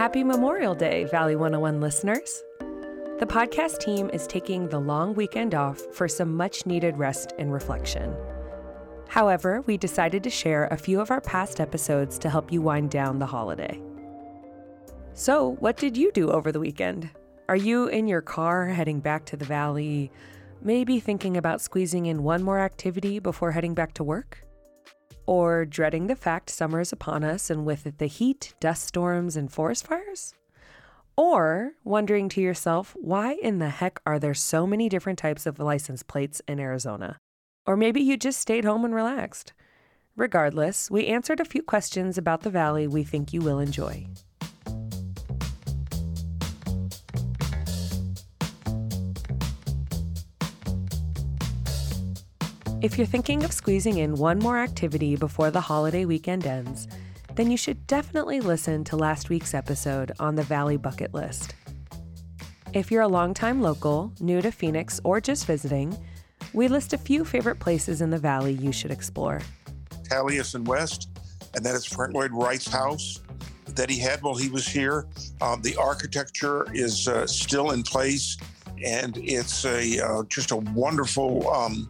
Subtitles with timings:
[0.00, 2.42] Happy Memorial Day, Valley 101 listeners.
[3.18, 7.52] The podcast team is taking the long weekend off for some much needed rest and
[7.52, 8.16] reflection.
[9.08, 12.90] However, we decided to share a few of our past episodes to help you wind
[12.90, 13.78] down the holiday.
[15.12, 17.10] So, what did you do over the weekend?
[17.50, 20.10] Are you in your car heading back to the valley,
[20.62, 24.46] maybe thinking about squeezing in one more activity before heading back to work?
[25.30, 29.36] Or dreading the fact summer is upon us and with it the heat, dust storms,
[29.36, 30.34] and forest fires?
[31.16, 35.60] Or wondering to yourself, why in the heck are there so many different types of
[35.60, 37.16] license plates in Arizona?
[37.64, 39.52] Or maybe you just stayed home and relaxed.
[40.16, 44.08] Regardless, we answered a few questions about the valley we think you will enjoy.
[52.82, 56.88] If you're thinking of squeezing in one more activity before the holiday weekend ends,
[57.34, 61.54] then you should definitely listen to last week's episode on the Valley Bucket List.
[62.72, 65.94] If you're a longtime local, new to Phoenix, or just visiting,
[66.54, 69.42] we list a few favorite places in the valley you should explore.
[70.04, 71.10] Taliesin West,
[71.54, 73.20] and that is Frank Lloyd Wright's house
[73.66, 75.06] that he had while he was here.
[75.42, 78.38] Um, the architecture is uh, still in place,
[78.82, 81.86] and it's a uh, just a wonderful um,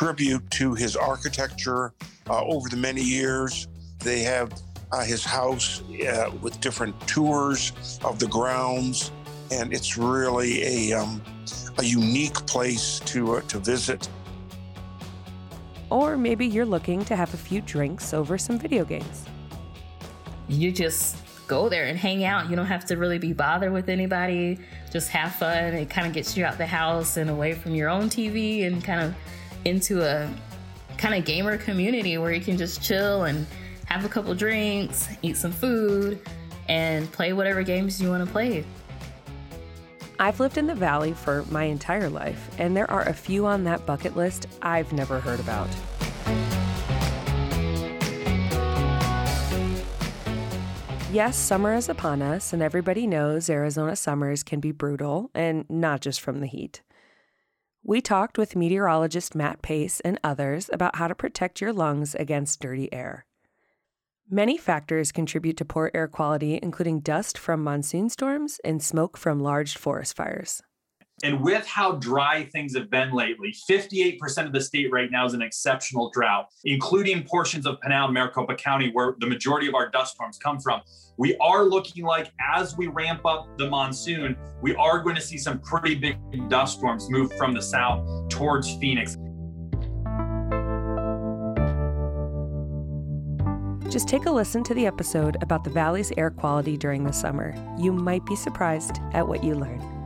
[0.00, 1.92] tribute to his architecture
[2.30, 3.68] uh, over the many years.
[3.98, 4.50] They have
[4.92, 9.12] uh, his house uh, with different tours of the grounds,
[9.50, 11.20] and it's really a um,
[11.76, 14.08] a unique place to uh, to visit.
[15.90, 19.26] Or maybe you're looking to have a few drinks over some video games.
[20.48, 22.48] You just go there and hang out.
[22.48, 24.60] You don't have to really be bothered with anybody.
[24.90, 25.74] Just have fun.
[25.74, 28.82] It kind of gets you out the house and away from your own TV and
[28.82, 29.14] kind of
[29.64, 30.28] into a
[30.98, 33.46] kind of gamer community where you can just chill and
[33.86, 36.20] have a couple drinks, eat some food,
[36.68, 38.64] and play whatever games you want to play.
[40.18, 43.64] I've lived in the valley for my entire life, and there are a few on
[43.64, 45.68] that bucket list I've never heard about.
[51.10, 56.02] Yes, summer is upon us, and everybody knows Arizona summers can be brutal, and not
[56.02, 56.82] just from the heat.
[57.82, 62.60] We talked with meteorologist Matt Pace and others about how to protect your lungs against
[62.60, 63.24] dirty air.
[64.28, 69.40] Many factors contribute to poor air quality, including dust from monsoon storms and smoke from
[69.40, 70.62] large forest fires.
[71.22, 75.34] And with how dry things have been lately, 58% of the state right now is
[75.34, 79.90] an exceptional drought, including portions of Pinal and Maricopa County, where the majority of our
[79.90, 80.80] dust storms come from.
[81.18, 85.36] We are looking like as we ramp up the monsoon, we are going to see
[85.36, 86.16] some pretty big
[86.48, 89.18] dust storms move from the south towards Phoenix.
[93.90, 97.54] Just take a listen to the episode about the valley's air quality during the summer.
[97.76, 99.99] You might be surprised at what you learn.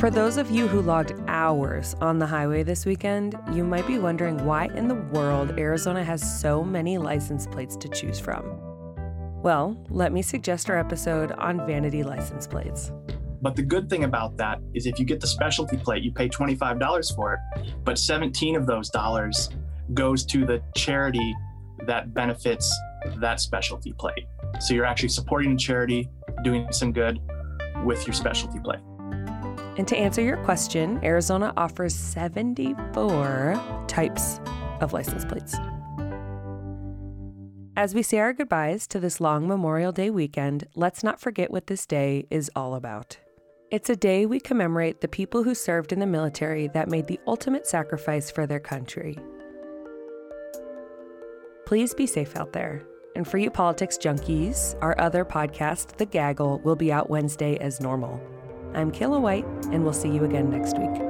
[0.00, 3.98] For those of you who logged hours on the highway this weekend, you might be
[3.98, 8.42] wondering why in the world Arizona has so many license plates to choose from.
[9.42, 12.92] Well, let me suggest our episode on vanity license plates.
[13.42, 16.30] But the good thing about that is if you get the specialty plate, you pay
[16.30, 19.50] $25 for it, but 17 of those dollars
[19.92, 21.34] goes to the charity
[21.86, 22.74] that benefits
[23.16, 24.24] that specialty plate.
[24.60, 26.08] So you're actually supporting a charity,
[26.42, 27.20] doing some good
[27.84, 28.80] with your specialty plate.
[29.76, 34.40] And to answer your question, Arizona offers 74 types
[34.80, 35.56] of license plates.
[37.76, 41.66] As we say our goodbyes to this long Memorial Day weekend, let's not forget what
[41.66, 43.16] this day is all about.
[43.70, 47.20] It's a day we commemorate the people who served in the military that made the
[47.26, 49.16] ultimate sacrifice for their country.
[51.64, 52.82] Please be safe out there.
[53.14, 57.80] And for you politics junkies, our other podcast, The Gaggle, will be out Wednesday as
[57.80, 58.20] normal.
[58.74, 61.09] I'm Kaila White, and we'll see you again next week.